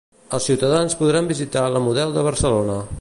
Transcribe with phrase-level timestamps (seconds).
[0.37, 2.81] Els ciutadans podran visitar la Model de Barcelona.